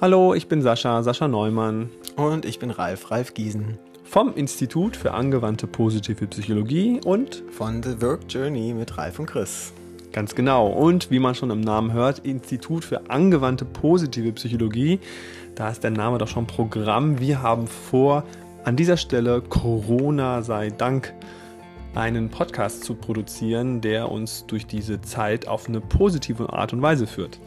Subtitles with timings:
[0.00, 1.90] Hallo, ich bin Sascha, Sascha Neumann.
[2.14, 3.78] Und ich bin Ralf, Ralf Giesen.
[4.04, 9.72] Vom Institut für angewandte positive Psychologie und von The Work Journey mit Ralf und Chris.
[10.12, 10.68] Ganz genau.
[10.68, 15.00] Und wie man schon im Namen hört, Institut für angewandte positive Psychologie.
[15.56, 17.18] Da ist der Name doch schon Programm.
[17.18, 18.22] Wir haben vor,
[18.62, 21.12] an dieser Stelle Corona sei Dank
[21.98, 27.06] einen Podcast zu produzieren, der uns durch diese Zeit auf eine positive Art und Weise
[27.06, 27.40] führt.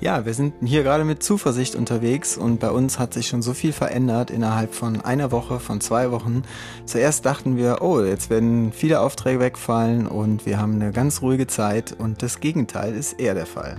[0.00, 3.52] Ja, wir sind hier gerade mit Zuversicht unterwegs und bei uns hat sich schon so
[3.52, 6.44] viel verändert innerhalb von einer Woche, von zwei Wochen.
[6.84, 11.48] Zuerst dachten wir, oh, jetzt werden viele Aufträge wegfallen und wir haben eine ganz ruhige
[11.48, 13.76] Zeit und das Gegenteil ist eher der Fall.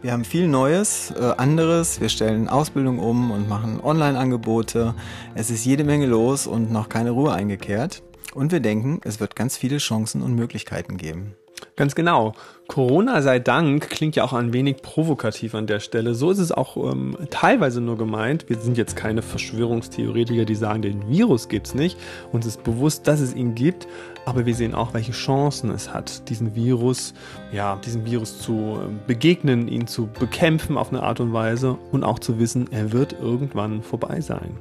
[0.00, 2.00] Wir haben viel Neues, äh, anderes.
[2.00, 4.94] Wir stellen Ausbildung um und machen Online-Angebote.
[5.34, 8.02] Es ist jede Menge los und noch keine Ruhe eingekehrt.
[8.34, 11.34] Und wir denken, es wird ganz viele Chancen und Möglichkeiten geben.
[11.76, 12.34] Ganz genau.
[12.68, 16.14] Corona sei Dank klingt ja auch ein wenig provokativ an der Stelle.
[16.14, 18.48] So ist es auch ähm, teilweise nur gemeint.
[18.48, 21.98] Wir sind jetzt keine Verschwörungstheoretiker, die sagen, den Virus gibt es nicht.
[22.32, 23.86] Uns ist bewusst, dass es ihn gibt,
[24.24, 27.12] aber wir sehen auch, welche Chancen es hat, diesen Virus,
[27.52, 32.04] ja, diesem Virus zu ähm, begegnen, ihn zu bekämpfen auf eine Art und Weise und
[32.04, 34.58] auch zu wissen, er wird irgendwann vorbei sein.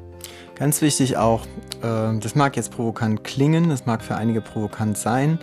[0.55, 1.45] Ganz wichtig auch,
[1.81, 5.39] äh, das mag jetzt provokant klingen, das mag für einige provokant sein.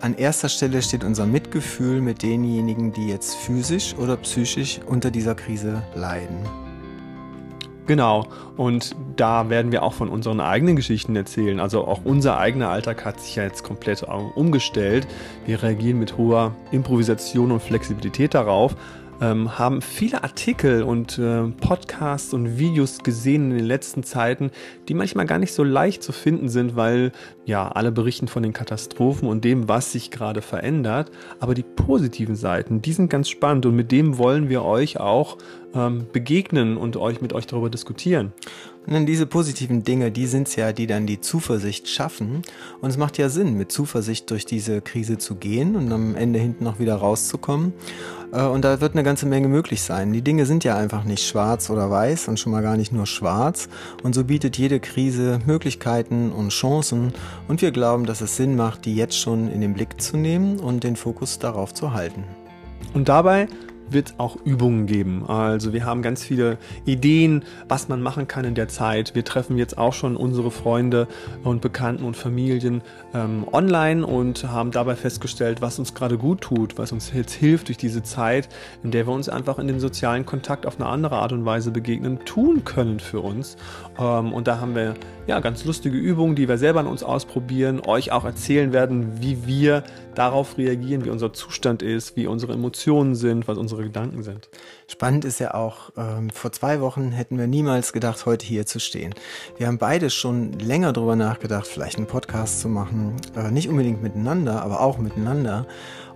[0.00, 5.34] An erster Stelle steht unser Mitgefühl mit denjenigen, die jetzt physisch oder psychisch unter dieser
[5.34, 6.36] Krise leiden.
[7.86, 11.60] Genau, und da werden wir auch von unseren eigenen Geschichten erzählen.
[11.60, 14.02] Also auch unser eigener Alltag hat sich ja jetzt komplett
[14.34, 15.06] umgestellt.
[15.44, 18.74] Wir reagieren mit hoher Improvisation und Flexibilität darauf
[19.20, 24.50] ähm, haben viele Artikel und äh, Podcasts und Videos gesehen in den letzten Zeiten,
[24.88, 27.12] die manchmal gar nicht so leicht zu finden sind, weil
[27.44, 31.10] ja alle berichten von den Katastrophen und dem, was sich gerade verändert.
[31.40, 35.38] Aber die positiven Seiten, die sind ganz spannend und mit dem wollen wir euch auch
[35.74, 38.32] ähm, begegnen und euch mit euch darüber diskutieren.
[38.86, 42.42] Und dann diese positiven Dinge, die sind es ja, die dann die Zuversicht schaffen.
[42.82, 46.38] Und es macht ja Sinn, mit Zuversicht durch diese Krise zu gehen und am Ende
[46.38, 47.72] hinten noch wieder rauszukommen.
[48.32, 50.12] Äh, und da wird eine ganze Menge möglich sein.
[50.12, 53.06] Die Dinge sind ja einfach nicht schwarz oder weiß und schon mal gar nicht nur
[53.06, 53.68] schwarz.
[54.02, 57.14] Und so bietet jede Krise Möglichkeiten und Chancen.
[57.48, 60.60] Und wir glauben, dass es Sinn macht, die jetzt schon in den Blick zu nehmen
[60.60, 62.24] und den Fokus darauf zu halten.
[62.92, 63.48] Und dabei
[63.90, 65.24] wird es auch Übungen geben.
[65.26, 69.14] Also wir haben ganz viele Ideen, was man machen kann in der Zeit.
[69.14, 71.08] Wir treffen jetzt auch schon unsere Freunde
[71.42, 72.82] und Bekannten und Familien
[73.14, 77.68] ähm, online und haben dabei festgestellt, was uns gerade gut tut, was uns jetzt hilft
[77.68, 78.48] durch diese Zeit,
[78.82, 81.70] in der wir uns einfach in dem sozialen Kontakt auf eine andere Art und Weise
[81.70, 83.56] begegnen, tun können für uns.
[83.98, 84.94] Ähm, und da haben wir
[85.26, 89.46] ja ganz lustige Übungen, die wir selber an uns ausprobieren, euch auch erzählen werden, wie
[89.46, 94.48] wir darauf reagieren, wie unser Zustand ist, wie unsere Emotionen sind, was unsere Gedanken sind.
[94.94, 98.78] Spannend ist ja auch, ähm, vor zwei Wochen hätten wir niemals gedacht, heute hier zu
[98.78, 99.12] stehen.
[99.56, 104.04] Wir haben beide schon länger darüber nachgedacht, vielleicht einen Podcast zu machen, äh, nicht unbedingt
[104.04, 105.66] miteinander, aber auch miteinander.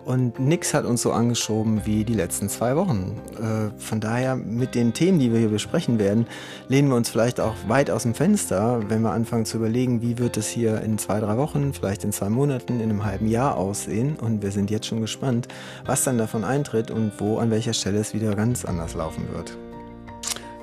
[0.09, 3.21] Und nichts hat uns so angeschoben wie die letzten zwei Wochen.
[3.37, 6.27] Äh, von daher, mit den Themen, die wir hier besprechen werden,
[6.69, 10.17] lehnen wir uns vielleicht auch weit aus dem Fenster, wenn wir anfangen zu überlegen, wie
[10.17, 13.59] wird es hier in zwei, drei Wochen, vielleicht in zwei Monaten, in einem halben Jahr
[13.59, 14.17] aussehen.
[14.17, 15.47] Und wir sind jetzt schon gespannt,
[15.85, 19.57] was dann davon eintritt und wo, an welcher Stelle es wieder ganz anders laufen wird.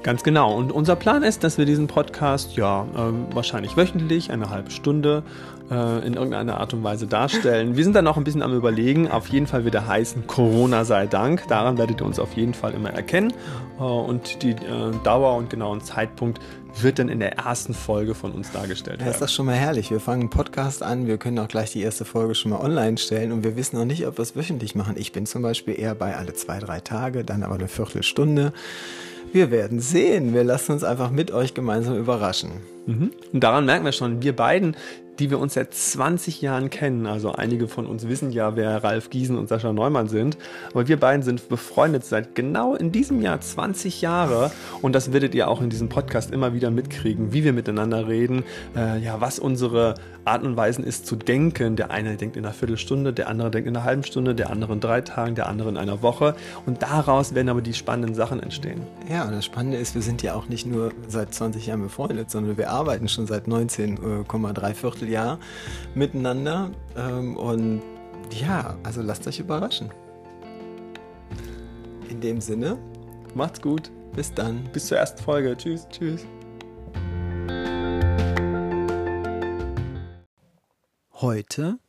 [0.06, 0.54] Ganz genau.
[0.54, 5.24] Und unser Plan ist, dass wir diesen Podcast ja äh, wahrscheinlich wöchentlich, eine halbe Stunde,
[5.72, 7.76] äh, in irgendeiner Art und Weise darstellen.
[7.76, 9.10] Wir sind dann noch ein bisschen am Überlegen.
[9.10, 11.48] Auf jeden Fall wird er heißen Corona sei Dank.
[11.48, 13.34] Daran werdet ihr uns auf jeden Fall immer erkennen.
[13.80, 16.40] Äh, und die äh, Dauer und genauen Zeitpunkt
[16.80, 19.02] wird dann in der ersten Folge von uns dargestellt.
[19.02, 19.90] Ja, ist das schon mal herrlich.
[19.90, 23.00] Wir fangen einen Podcast an, wir können auch gleich die erste Folge schon mal online
[23.00, 24.98] stellen und wir wissen noch nicht, ob wir es wöchentlich machen.
[25.00, 28.54] Ich bin zum Beispiel eher bei alle zwei, drei Tage, dann aber eine Viertelstunde.
[29.35, 30.34] Wir werden sehen.
[30.34, 32.51] Wir lassen uns einfach mit euch gemeinsam überraschen.
[32.85, 33.12] Mhm.
[33.34, 34.78] Und daran merken wir schon, wir beiden,
[35.20, 37.06] die wir uns seit 20 Jahren kennen.
[37.06, 40.38] Also einige von uns wissen ja, wer Ralf Giesen und Sascha Neumann sind.
[40.72, 44.51] Aber wir beiden sind befreundet seit genau in diesem Jahr 20 Jahre.
[44.81, 48.44] Und das werdet ihr auch in diesem Podcast immer wieder mitkriegen, wie wir miteinander reden,
[48.75, 49.95] äh, ja, was unsere
[50.25, 51.75] Art und Weisen ist zu denken.
[51.75, 54.74] Der eine denkt in einer Viertelstunde, der andere denkt in einer halben Stunde, der andere
[54.74, 56.36] in drei Tagen, der andere in einer Woche.
[56.66, 58.81] Und daraus werden aber die spannenden Sachen entstehen.
[59.10, 62.31] Ja, und das Spannende ist, wir sind ja auch nicht nur seit 20 Jahren befreundet,
[62.31, 65.40] sondern wir arbeiten schon seit 19,3 Viertel Vierteljahr
[65.94, 66.72] miteinander.
[66.96, 67.81] Ähm, und
[68.31, 69.92] ja, also lasst euch überraschen.
[72.10, 72.78] In dem Sinne,
[73.34, 73.92] macht's gut.
[74.16, 74.63] Bis dann.
[74.72, 75.56] Bis zur ersten Folge.
[75.57, 75.88] Tschüss.
[75.90, 76.25] Tschüss.
[81.13, 81.80] Heute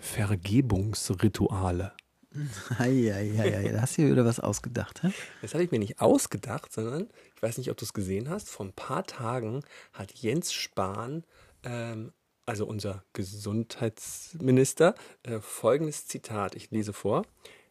[0.00, 1.92] Vergebungsrituale.
[2.78, 5.10] Eieiei, da hast du dir wieder was ausgedacht, hä?
[5.40, 8.50] Das habe ich mir nicht ausgedacht, sondern ich weiß nicht, ob du es gesehen hast.
[8.50, 9.62] Vor ein paar Tagen
[9.94, 11.24] hat Jens Spahn,
[11.64, 12.12] ähm,
[12.46, 14.94] also unser Gesundheitsminister,
[15.24, 16.54] äh, folgendes Zitat.
[16.54, 17.24] Ich lese vor.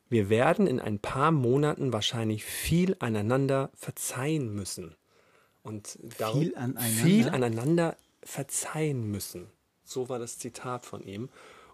[0.10, 4.96] Wir werden in ein paar Monaten wahrscheinlich viel aneinander verzeihen müssen.
[5.64, 6.82] Und darum, Viel aneinander?
[6.82, 9.48] viel aneinander verzeihen müssen.
[9.84, 11.30] So war das Zitat von ihm.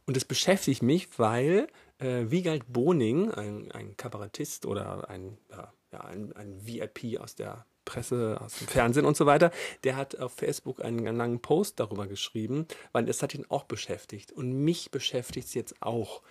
[0.05, 1.67] Und das beschäftigt mich, weil
[1.99, 7.65] äh, Wiegald Boning, ein, ein Kabarettist oder ein, ja, ja, ein, ein VIP aus der
[7.85, 9.51] Presse, aus dem Fernsehen und so weiter,
[9.83, 14.31] der hat auf Facebook einen, langen Post darüber geschrieben, weil das hat ihn auch beschäftigt.
[14.31, 16.21] Und mich beschäftigt es jetzt auch.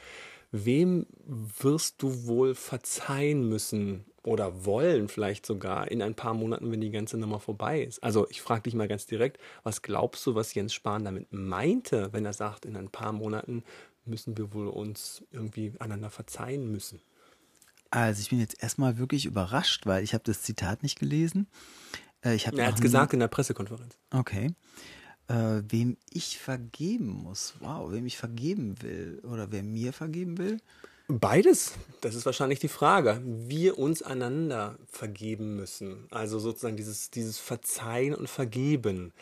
[0.52, 6.80] Wem wirst du wohl verzeihen müssen oder wollen vielleicht sogar in ein paar Monaten, wenn
[6.80, 8.02] die ganze Nummer vorbei ist?
[8.02, 12.12] Also ich frage dich mal ganz direkt, was glaubst du, was Jens Spahn damit meinte,
[12.12, 13.62] wenn er sagt, in ein paar Monaten
[14.04, 17.00] müssen wir wohl uns irgendwie einander verzeihen müssen?
[17.90, 21.48] Also ich bin jetzt erstmal wirklich überrascht, weil ich habe das Zitat nicht gelesen.
[22.24, 23.96] Äh, ich habe Er hat es gesagt in der Pressekonferenz.
[24.10, 24.54] Okay.
[25.28, 30.58] Äh, wem ich vergeben muss, wow, wem ich vergeben will oder wer mir vergeben will.
[31.08, 31.72] Beides,
[32.02, 33.20] das ist wahrscheinlich die Frage.
[33.24, 36.06] Wir uns einander vergeben müssen.
[36.10, 39.12] Also sozusagen dieses, dieses Verzeihen und Vergeben.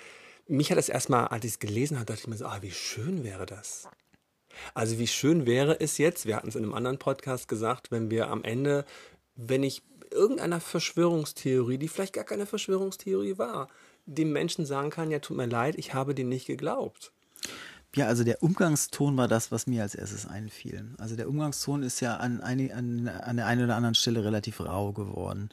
[0.46, 2.70] Mich hat das erstmal, als ich es gelesen habe, dachte ich mir so, ah, wie
[2.70, 3.88] schön wäre das.
[4.75, 8.10] Also wie schön wäre es jetzt, wir hatten es in einem anderen Podcast gesagt, wenn
[8.10, 8.84] wir am Ende,
[9.37, 13.69] wenn ich irgendeiner Verschwörungstheorie, die vielleicht gar keine Verschwörungstheorie war,
[14.06, 17.12] dem Menschen sagen kann, ja, tut mir leid, ich habe dir nicht geglaubt.
[17.94, 20.94] Ja, also der Umgangston war das, was mir als erstes einfiel.
[20.99, 24.93] Also der Umgangston ist ja an, an, an der einen oder anderen Stelle relativ rau
[24.93, 25.49] geworden.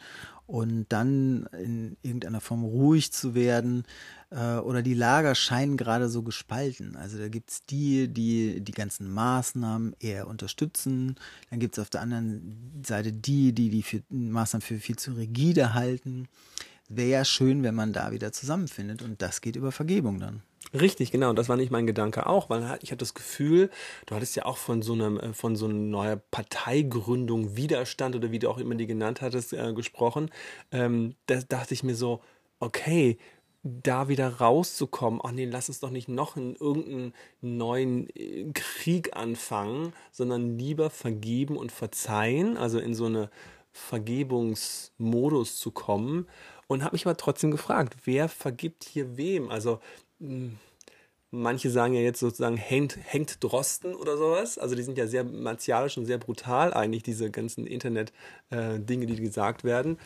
[0.47, 3.83] Und dann in irgendeiner Form ruhig zu werden
[4.30, 6.95] äh, oder die Lager scheinen gerade so gespalten.
[6.95, 11.15] Also da gibt's die, die die ganzen Maßnahmen eher unterstützen.
[11.50, 15.74] Dann gibt's auf der anderen Seite die, die die für, Maßnahmen für viel zu rigide
[15.74, 16.27] halten.
[16.89, 19.01] Wäre ja schön, wenn man da wieder zusammenfindet.
[19.01, 20.44] Und das geht über Vergebung dann.
[20.80, 21.30] Richtig, genau.
[21.30, 23.69] Und das war nicht mein Gedanke auch, weil ich hatte das Gefühl,
[24.07, 28.31] du hattest ja auch von so einem, äh, von so einer neuen Parteigründung, Widerstand oder
[28.31, 30.30] wie du auch immer die genannt hattest, äh, gesprochen.
[30.72, 32.22] Ähm, da dachte ich mir so,
[32.60, 33.18] okay,
[33.63, 39.16] da wieder rauszukommen, ach nee, lass uns doch nicht noch in irgendeinen neuen äh, Krieg
[39.16, 43.30] anfangen, sondern lieber vergeben und verzeihen, also in so eine
[43.72, 46.27] Vergebungsmodus zu kommen.
[46.68, 49.51] Und habe mich aber trotzdem gefragt, wer vergibt hier wem?
[49.51, 49.80] Also
[51.31, 54.57] manche sagen ja jetzt sozusagen hängt, hängt Drosten oder sowas.
[54.57, 59.63] Also die sind ja sehr martialisch und sehr brutal eigentlich, diese ganzen Internet-Dinge, die gesagt
[59.63, 59.97] werden.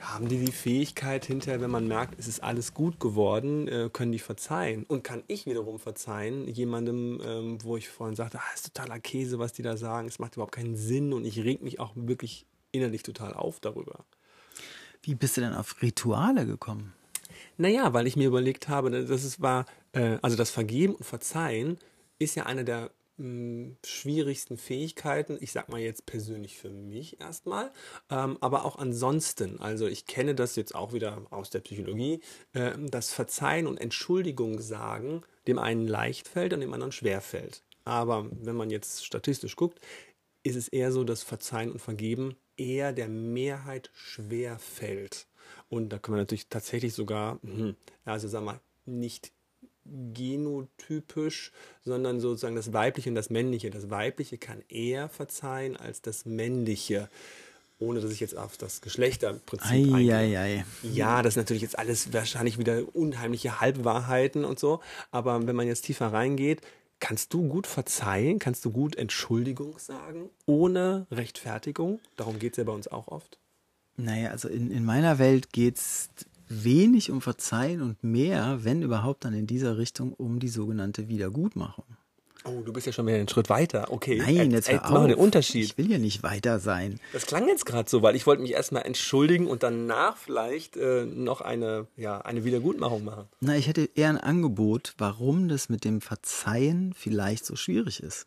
[0.00, 4.12] Haben die die Fähigkeit hinterher, wenn man merkt, es ist alles gut geworden, äh, können
[4.12, 4.84] die verzeihen?
[4.84, 9.38] Und kann ich wiederum verzeihen, jemandem, ähm, wo ich vorhin sagte, ah, ist totaler Käse,
[9.38, 12.44] was die da sagen, es macht überhaupt keinen Sinn und ich reg mich auch wirklich
[12.72, 14.04] innerlich total auf darüber.
[15.02, 16.92] Wie bist du denn auf Rituale gekommen?
[17.56, 21.78] Naja, weil ich mir überlegt habe, dass es war, äh, also das Vergeben und Verzeihen
[22.18, 27.72] ist ja eine der mh, schwierigsten Fähigkeiten, ich sag mal jetzt persönlich für mich erstmal,
[28.10, 29.60] ähm, aber auch ansonsten.
[29.60, 32.20] Also ich kenne das jetzt auch wieder aus der Psychologie,
[32.52, 37.62] äh, dass Verzeihen und Entschuldigung sagen dem einen leicht fällt und dem anderen schwer fällt.
[37.84, 39.80] Aber wenn man jetzt statistisch guckt,
[40.42, 45.26] ist es eher so, dass Verzeihen und Vergeben eher der Mehrheit schwer fällt.
[45.68, 49.32] Und da können wir natürlich tatsächlich sogar, hm, also sagen wir mal, nicht
[50.12, 51.52] genotypisch,
[51.84, 53.70] sondern sozusagen das Weibliche und das Männliche.
[53.70, 57.08] Das Weibliche kann eher verzeihen als das Männliche.
[57.78, 60.16] Ohne dass ich jetzt auf das Geschlechterprinzip eingehe.
[60.16, 60.64] Eieiei.
[60.82, 64.80] Ja, das ist natürlich jetzt alles wahrscheinlich wieder unheimliche Halbwahrheiten und so.
[65.10, 66.62] Aber wenn man jetzt tiefer reingeht,
[67.00, 72.00] kannst du gut verzeihen, kannst du gut Entschuldigung sagen, ohne Rechtfertigung.
[72.16, 73.38] Darum geht es ja bei uns auch oft.
[73.96, 76.10] Naja, also in, in meiner Welt geht's
[76.48, 81.84] wenig um Verzeihen und mehr, wenn überhaupt dann in dieser Richtung, um die sogenannte Wiedergutmachung.
[82.48, 83.90] Oh, du bist ja schon wieder einen Schritt weiter.
[83.90, 85.16] Okay, Nein, jetzt jetzt machen den.
[85.16, 85.64] Unterschied.
[85.64, 87.00] Ich will ja nicht weiter sein.
[87.12, 91.04] Das klang jetzt gerade so, weil ich wollte mich erstmal entschuldigen und danach vielleicht äh,
[91.04, 93.24] noch eine, ja, eine Wiedergutmachung machen.
[93.40, 98.26] Na, ich hätte eher ein Angebot, warum das mit dem Verzeihen vielleicht so schwierig ist.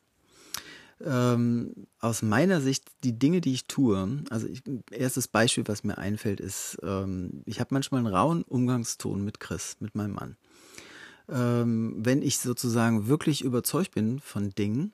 [1.01, 4.61] Ähm, aus meiner Sicht, die Dinge, die ich tue, also ich,
[4.91, 9.77] erstes Beispiel, was mir einfällt, ist, ähm, ich habe manchmal einen rauen Umgangston mit Chris,
[9.79, 10.35] mit meinem Mann.
[11.31, 14.93] Ähm, wenn ich sozusagen wirklich überzeugt bin von Dingen,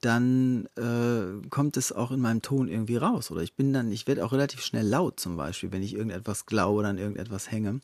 [0.00, 3.30] dann äh, kommt es auch in meinem Ton irgendwie raus.
[3.30, 6.46] Oder ich bin dann, ich werde auch relativ schnell laut zum Beispiel, wenn ich irgendetwas
[6.46, 7.80] glaube oder an irgendetwas hänge.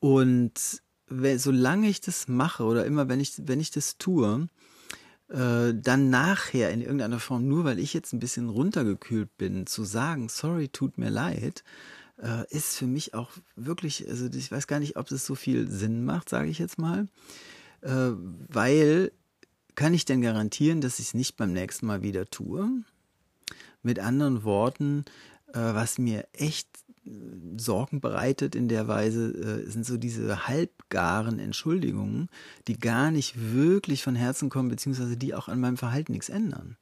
[0.00, 0.52] Und
[1.36, 4.48] solange ich das mache oder immer wenn ich, wenn ich das tue,
[5.28, 9.84] äh, dann nachher in irgendeiner Form, nur weil ich jetzt ein bisschen runtergekühlt bin, zu
[9.84, 11.64] sagen, sorry, tut mir leid,
[12.22, 15.70] äh, ist für mich auch wirklich, also ich weiß gar nicht, ob es so viel
[15.70, 17.08] Sinn macht, sage ich jetzt mal,
[17.82, 18.10] äh,
[18.48, 19.12] weil
[19.74, 22.68] kann ich denn garantieren, dass ich es nicht beim nächsten Mal wieder tue?
[23.82, 25.04] Mit anderen Worten,
[25.52, 26.68] äh, was mir echt
[27.56, 32.28] Sorgen bereitet in der Weise, äh, sind so diese halbgaren Entschuldigungen,
[32.66, 36.76] die gar nicht wirklich von Herzen kommen, beziehungsweise die auch an meinem Verhalten nichts ändern.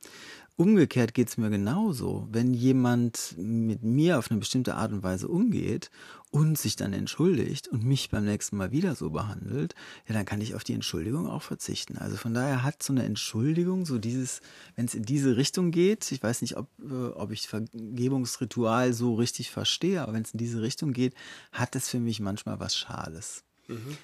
[0.58, 2.26] Umgekehrt geht es mir genauso.
[2.32, 5.90] Wenn jemand mit mir auf eine bestimmte Art und Weise umgeht
[6.30, 9.74] und sich dann entschuldigt und mich beim nächsten Mal wieder so behandelt,
[10.08, 11.98] ja, dann kann ich auf die Entschuldigung auch verzichten.
[11.98, 14.40] Also von daher hat so eine Entschuldigung, so dieses,
[14.76, 19.14] wenn es in diese Richtung geht, ich weiß nicht, ob, äh, ob ich Vergebungsritual so
[19.14, 21.14] richtig verstehe, aber wenn es in diese Richtung geht,
[21.52, 23.44] hat es für mich manchmal was Schades.
[23.68, 23.98] Mhm.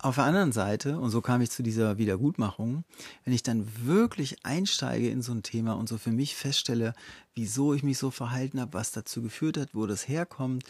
[0.00, 2.84] Auf der anderen Seite, und so kam ich zu dieser Wiedergutmachung,
[3.24, 6.94] wenn ich dann wirklich einsteige in so ein Thema und so für mich feststelle,
[7.34, 10.62] wieso ich mich so verhalten habe, was dazu geführt hat, wo das herkommt,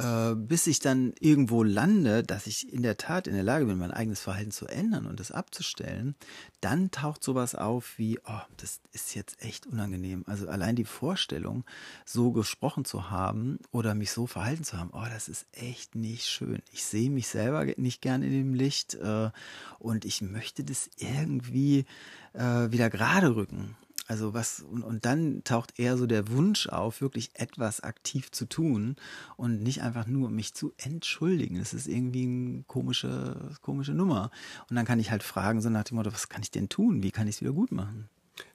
[0.00, 3.76] äh, bis ich dann irgendwo lande, dass ich in der Tat in der Lage bin,
[3.76, 6.14] mein eigenes Verhalten zu ändern und das abzustellen,
[6.62, 10.24] dann taucht sowas auf wie, oh, das ist jetzt echt unangenehm.
[10.26, 11.64] Also allein die Vorstellung,
[12.06, 16.26] so gesprochen zu haben oder mich so verhalten zu haben, oh, das ist echt nicht
[16.26, 16.62] schön.
[16.72, 19.30] Ich sehe mich selber nicht gern in dem Licht äh,
[19.78, 21.84] und ich möchte das irgendwie
[22.32, 23.76] äh, wieder gerade rücken.
[24.10, 28.44] Also was, und, und dann taucht eher so der Wunsch auf, wirklich etwas aktiv zu
[28.44, 28.96] tun
[29.36, 31.60] und nicht einfach nur mich zu entschuldigen.
[31.60, 34.32] Das ist irgendwie eine komische, komische Nummer.
[34.68, 37.04] Und dann kann ich halt fragen, so nach dem Motto, was kann ich denn tun?
[37.04, 38.08] Wie kann ich es wieder gut machen?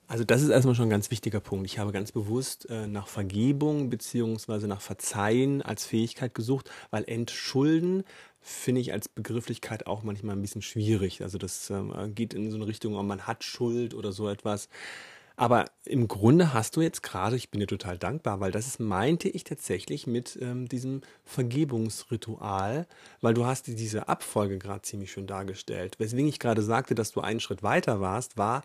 [0.07, 1.65] Also das ist erstmal schon ein ganz wichtiger Punkt.
[1.67, 8.03] Ich habe ganz bewusst äh, nach Vergebung beziehungsweise nach Verzeihen als Fähigkeit gesucht, weil Entschulden
[8.41, 11.23] finde ich als Begrifflichkeit auch manchmal ein bisschen schwierig.
[11.23, 14.67] Also das ähm, geht in so eine Richtung, ob man hat Schuld oder so etwas.
[15.37, 18.79] Aber im Grunde hast du jetzt gerade, ich bin dir total dankbar, weil das ist,
[18.79, 22.87] meinte ich tatsächlich mit ähm, diesem Vergebungsritual,
[23.19, 25.99] weil du hast diese Abfolge gerade ziemlich schön dargestellt.
[25.99, 28.63] Weswegen ich gerade sagte, dass du einen Schritt weiter warst, war,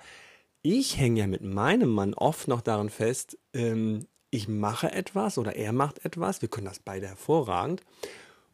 [0.62, 5.56] ich hänge ja mit meinem Mann oft noch daran fest, ähm, ich mache etwas oder
[5.56, 7.82] er macht etwas, wir können das beide hervorragend.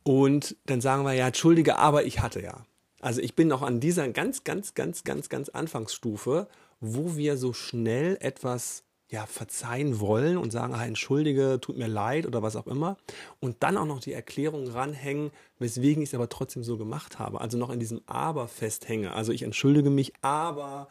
[0.05, 2.65] Und dann sagen wir ja, entschuldige, aber ich hatte ja.
[3.01, 6.49] Also ich bin noch an dieser ganz, ganz, ganz, ganz, ganz Anfangsstufe
[6.81, 12.27] wo wir so schnell etwas ja, verzeihen wollen und sagen, ah, entschuldige, tut mir leid
[12.27, 12.97] oder was auch immer.
[13.39, 17.41] Und dann auch noch die Erklärung ranhängen, weswegen ich es aber trotzdem so gemacht habe.
[17.41, 19.13] Also noch in diesem Aber festhänge.
[19.13, 20.89] Also ich entschuldige mich, aber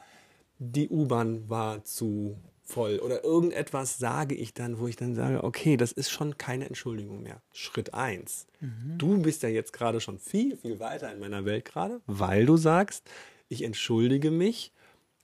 [0.59, 2.99] die U-Bahn war zu voll.
[2.99, 7.21] Oder irgendetwas sage ich dann, wo ich dann sage, okay, das ist schon keine Entschuldigung
[7.21, 7.41] mehr.
[7.51, 8.47] Schritt eins.
[8.61, 8.97] Mhm.
[8.97, 12.55] Du bist ja jetzt gerade schon viel, viel weiter in meiner Welt gerade, weil du
[12.55, 13.09] sagst,
[13.49, 14.71] ich entschuldige mich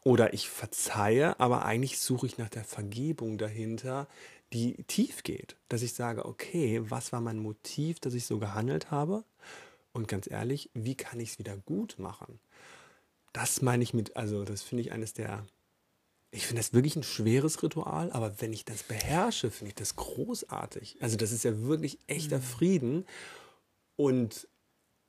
[0.04, 4.08] oder ich verzeihe, aber eigentlich suche ich nach der Vergebung dahinter,
[4.54, 5.56] die tief geht.
[5.70, 9.24] Dass ich sage, okay, was war mein Motiv, dass ich so gehandelt habe?
[9.94, 12.40] Und ganz ehrlich, wie kann ich es wieder gut machen?
[13.34, 15.46] Das meine ich mit, also das finde ich eines der,
[16.32, 19.96] ich finde das wirklich ein schweres Ritual, aber wenn ich das beherrsche, finde ich das
[19.96, 20.98] großartig.
[21.02, 22.44] Also das ist ja wirklich echter mhm.
[22.44, 23.06] Frieden.
[23.98, 24.48] Und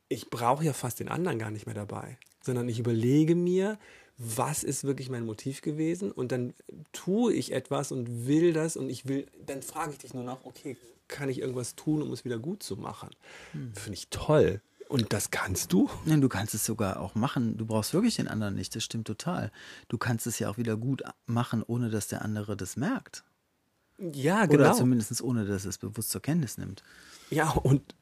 [0.09, 3.79] ich brauche ja fast den anderen gar nicht mehr dabei, sondern ich überlege mir,
[4.19, 6.55] was ist wirklich mein Motiv gewesen und dann
[6.93, 10.45] tue ich etwas und will das und ich will, dann frage ich dich nur noch,
[10.45, 10.77] okay,
[11.09, 13.11] kann ich irgendwas tun, um es wieder gut zu machen?
[13.53, 13.75] Hm.
[13.75, 14.61] Finde ich toll.
[14.89, 15.89] Und das kannst du?
[16.05, 17.57] Ja, du kannst es sogar auch machen.
[17.57, 18.77] Du brauchst wirklich den anderen nicht.
[18.77, 19.51] Das stimmt total.
[19.89, 23.25] Du kannst es ja auch wieder gut machen, ohne dass der andere das merkt.
[23.99, 24.65] Ja, genau.
[24.65, 26.83] Oder zumindest ohne, dass es bewusst zur Kenntnis nimmt.
[27.31, 27.95] Ja, und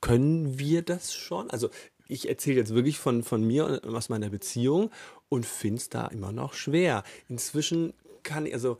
[0.00, 1.50] können wir das schon?
[1.50, 1.68] Also
[2.08, 4.90] ich erzähle jetzt wirklich von, von mir und aus meiner Beziehung
[5.28, 7.04] und finde es da immer noch schwer.
[7.28, 8.78] Inzwischen kann ich, also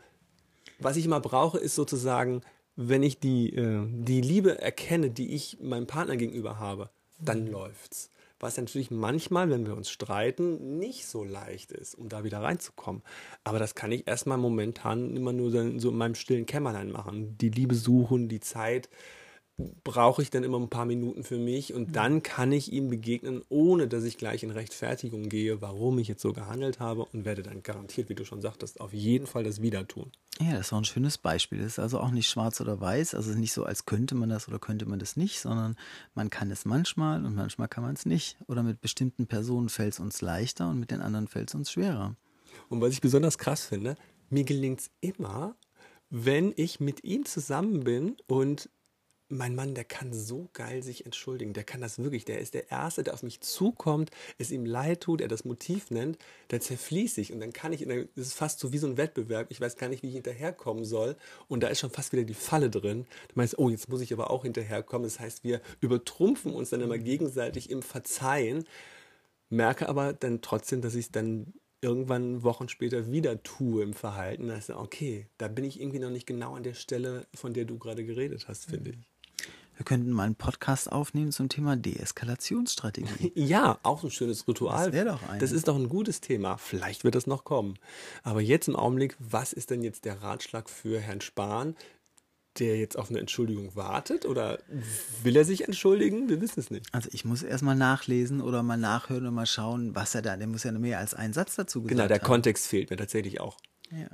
[0.79, 2.41] was ich immer brauche, ist sozusagen,
[2.75, 7.53] wenn ich die, äh, die Liebe erkenne, die ich meinem Partner gegenüber habe, dann mhm.
[7.53, 8.11] läuft's.
[8.41, 13.03] Was natürlich manchmal, wenn wir uns streiten, nicht so leicht ist, um da wieder reinzukommen.
[13.43, 17.37] Aber das kann ich erstmal momentan immer nur so in meinem stillen Kämmerlein machen.
[17.39, 18.89] Die Liebe suchen, die Zeit
[19.83, 23.43] brauche ich dann immer ein paar Minuten für mich und dann kann ich ihm begegnen,
[23.49, 27.43] ohne dass ich gleich in Rechtfertigung gehe, warum ich jetzt so gehandelt habe und werde
[27.43, 30.13] dann garantiert, wie du schon sagtest, auf jeden Fall das wieder tun.
[30.41, 31.59] Ja, das ist auch ein schönes Beispiel.
[31.59, 34.47] Das ist also auch nicht schwarz oder weiß, also nicht so, als könnte man das
[34.47, 35.77] oder könnte man das nicht, sondern
[36.15, 38.37] man kann es manchmal und manchmal kann man es nicht.
[38.47, 41.73] Oder mit bestimmten Personen fällt es uns leichter und mit den anderen fällt es uns
[41.73, 42.15] schwerer.
[42.69, 43.97] Und was ich besonders krass finde,
[44.31, 45.57] mir gelingt es immer,
[46.11, 48.71] wenn ich mit ihm zusammen bin und
[49.31, 51.53] mein Mann, der kann so geil sich entschuldigen.
[51.53, 52.25] Der kann das wirklich.
[52.25, 55.91] Der ist der Erste, der auf mich zukommt, es ihm leid tut, er das Motiv
[55.91, 56.19] nennt,
[56.49, 57.33] dann zerfließe ich.
[57.33, 59.49] Und dann kann ich, das ist fast so wie so ein Wettbewerb.
[59.51, 61.17] Ich weiß gar nicht, wie ich hinterherkommen soll.
[61.47, 63.07] Und da ist schon fast wieder die Falle drin.
[63.29, 65.05] Du meinst, oh, jetzt muss ich aber auch hinterherkommen.
[65.05, 68.65] Das heißt, wir übertrumpfen uns dann immer gegenseitig im Verzeihen.
[69.51, 74.49] Merke aber dann trotzdem, dass ich es dann irgendwann Wochen später wieder tue im Verhalten.
[74.49, 77.65] Da ist okay, da bin ich irgendwie noch nicht genau an der Stelle, von der
[77.65, 79.18] du gerade geredet hast, finde ich.
[79.79, 83.31] Wir könnten mal einen Podcast aufnehmen zum Thema Deeskalationsstrategie.
[83.37, 84.87] ja, auch ein schönes Ritual.
[84.87, 85.39] Das wäre doch ein.
[85.39, 86.59] Das ist doch ein gutes Thema.
[86.59, 87.75] Vielleicht wird das noch kommen.
[88.25, 91.77] Aber jetzt im Augenblick, was ist denn jetzt der Ratschlag für Herrn Spahn,
[92.59, 94.27] der jetzt auf eine Entschuldigung wartet?
[94.27, 94.59] Oder
[95.23, 96.29] will er sich entschuldigen?
[96.29, 96.87] Wir wissen es nicht.
[96.91, 100.49] Also ich muss erstmal nachlesen oder mal nachhören und mal schauen, was er da, der
[100.49, 102.27] muss ja mehr als einen Satz dazu Genau, gesagt der haben.
[102.27, 103.57] Kontext fehlt mir tatsächlich auch.
[103.93, 104.09] Ja.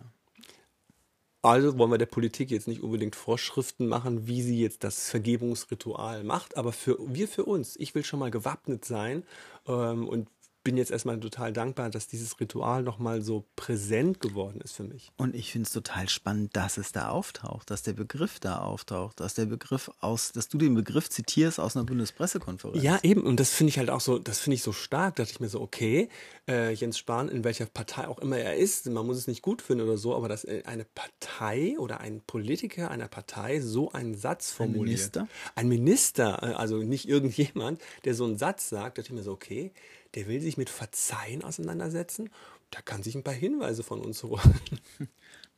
[1.44, 6.24] Also wollen wir der Politik jetzt nicht unbedingt Vorschriften machen, wie sie jetzt das Vergebungsritual
[6.24, 9.24] macht, aber für wir für uns, ich will schon mal gewappnet sein
[9.68, 10.28] ähm, und
[10.64, 15.12] bin jetzt erstmal total dankbar, dass dieses Ritual nochmal so präsent geworden ist für mich.
[15.18, 19.20] Und ich finde es total spannend, dass es da auftaucht, dass der Begriff da auftaucht,
[19.20, 22.82] dass der Begriff aus, dass du den Begriff zitierst aus einer Bundespressekonferenz.
[22.82, 23.22] Ja, eben.
[23.22, 25.50] Und das finde ich halt auch so, das finde ich so stark, dachte ich mir
[25.50, 26.08] so, okay,
[26.48, 29.60] äh, Jens Spahn, in welcher Partei auch immer er ist, man muss es nicht gut
[29.60, 34.14] finden oder so, aber dass äh, eine Partei oder ein Politiker einer Partei so einen
[34.14, 34.78] Satz formuliert.
[34.78, 35.28] Ein Minister?
[35.54, 39.32] Ein Minister, äh, also nicht irgendjemand, der so einen Satz sagt, dachte ich mir so,
[39.32, 39.72] okay,
[40.14, 42.30] der will sich mit Verzeihen auseinandersetzen.
[42.70, 44.40] Da kann sich ein paar Hinweise von uns holen.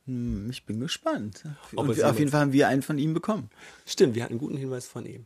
[0.05, 1.43] Hm, Ich bin gespannt.
[1.75, 3.49] Auf jeden Fall haben wir einen von ihm bekommen.
[3.85, 5.25] Stimmt, wir hatten einen guten Hinweis von ihm.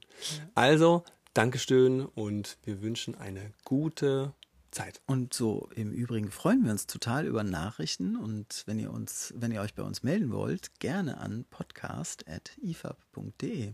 [0.55, 4.33] Also, Dankeschön und wir wünschen eine gute
[4.71, 5.01] Zeit.
[5.05, 9.51] Und so im Übrigen freuen wir uns total über Nachrichten und wenn ihr uns, wenn
[9.51, 13.73] ihr euch bei uns melden wollt, gerne an podcast.ifab.de.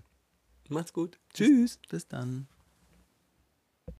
[0.69, 1.19] Macht's gut.
[1.33, 1.79] Tschüss.
[1.89, 2.47] Bis dann.